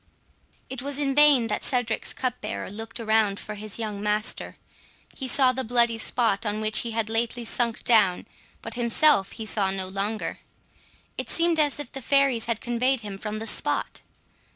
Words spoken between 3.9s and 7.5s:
master—he saw the bloody spot on which he had lately